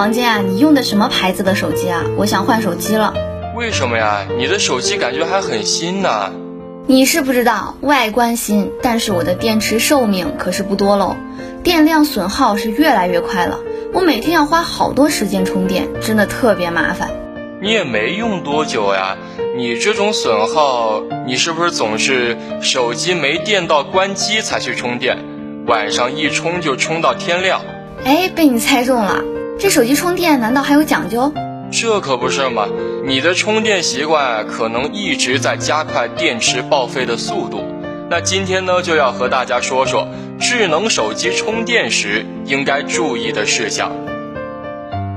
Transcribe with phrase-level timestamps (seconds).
[0.00, 2.04] 黄晶啊，你用的什么牌子的手机啊？
[2.16, 3.12] 我想换手机了。
[3.54, 4.26] 为什么呀？
[4.38, 6.32] 你的手机感觉还很新呢。
[6.86, 11.16] 你是不知道，外观新，但是我的电池寿命可是不多喽，
[11.62, 13.58] 电量损耗是越来越快了。
[13.92, 17.10] 我每天要花好多时间充电，真的特别麻烦。
[17.60, 19.18] 你也没用多久呀，
[19.54, 25.18] 你这种损耗，你是不是总是手机没电到关机才去充电？
[25.66, 27.60] 晚上一充就充到天亮？
[28.02, 29.22] 哎，被你猜中了。
[29.60, 31.30] 这手机充电难道还有讲究？
[31.70, 32.66] 这可不是嘛！
[33.04, 37.62] 你的充电习惯可能一直在加快电池报废的速度。
[38.08, 40.08] 那今天呢，就要和大家说说
[40.40, 43.92] 智能手机充电时应该注意的事项。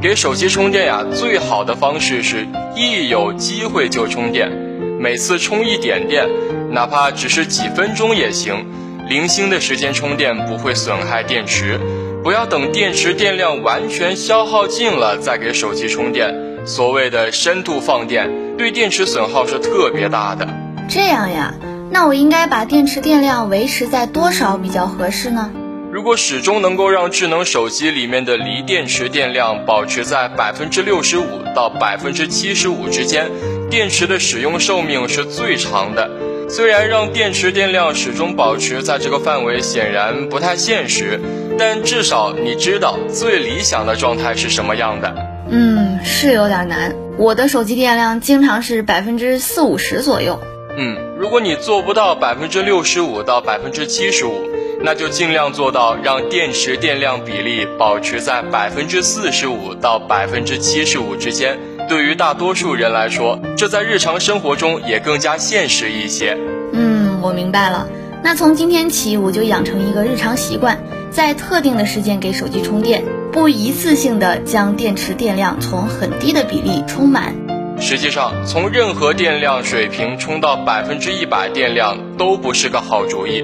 [0.00, 4.50] 给手机充电呀，最好的方式是一有机会就充电，
[4.98, 6.26] 每次充一点电，
[6.70, 8.64] 哪怕只是几分钟也行。
[9.06, 11.78] 零星的时间充电不会损害电池。
[12.22, 16.34] 不要等电池电量完全消耗尽了再给手机充电。
[16.66, 20.46] 所谓的深度放电，对电池损耗是特别大的。
[20.86, 21.54] 这样呀，
[21.90, 25.50] 那我应该把电池电量维持在多少比较合适呢？
[25.90, 33.30] 如果始终能够让智能手机里面的锂电池电量保持在百分之六十五到百分之七十五之间，
[33.70, 36.10] 电池的使用寿命是最长的。
[36.52, 41.20] 虽然让电池电量始终保持在这个范围显然不太现实，
[41.56, 45.14] 但至少你知道最理想的状态是什么样的。
[45.48, 46.92] 嗯，是有点难。
[47.16, 50.40] 我的手机电量经常是百分之四五十左右。
[50.76, 54.50] 嗯，如果你做不到百分之六十五到百分之七十五，
[54.82, 61.60] 那就尽量做到让电池电量比例保持在百分之四十五到百分之七十五之间。
[61.90, 66.38] 对于大多数人来说，这在日常生活中也更加现实一些。
[66.72, 67.88] 嗯，我明白了。
[68.22, 70.78] 那从今天起，我就养成一个日常习惯，
[71.10, 73.02] 在特定的时间给手机充电，
[73.32, 77.34] 不一次性的将电池电量从很低的比例充满。
[77.80, 83.42] 实际上，从任何电量水平充到百分之一百电量都不是个好主意。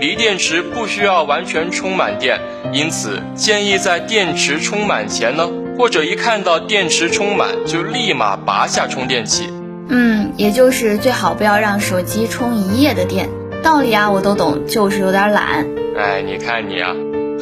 [0.00, 2.38] 锂电池不需要完全充满电，
[2.74, 5.48] 因此建议在电池充满前呢。
[5.78, 9.48] 或者一看到电池充满就立马拔下充电器，
[9.88, 13.28] 嗯，也就是最好不要让手机充一夜的电。
[13.62, 15.66] 道理啊我都懂，就是有点懒。
[15.96, 16.94] 哎，你看你啊，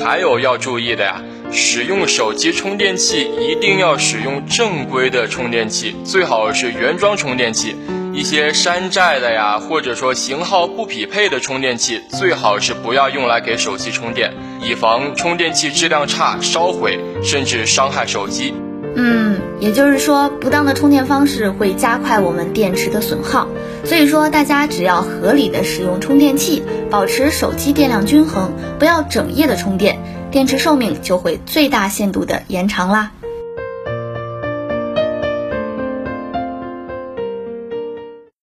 [0.04, 7.76] 还有要注意的呀，使用手机充电器一定要使用正规的充电器，最好是原装充电器。
[8.14, 14.32] 一些山寨的呀，或者说型号不匹配的充电器，最好是不要用来给手机充电，
[14.62, 18.54] 以防充电器质量差、烧毁，甚至伤害手机。
[18.94, 23.48] 嗯，也就是说，不当的充电方式会加快我们电池的损耗。
[23.84, 29.98] 所以说，大家只要合理的使用充电器，保持手机电量均衡，不要整夜的充电，
[30.30, 33.10] 电池寿命就会最大限度的延长啦。